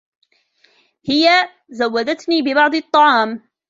هي 1.09 1.49
ذودتني 1.73 2.41
ببعض 2.41 2.75
الطعام. 2.75 3.41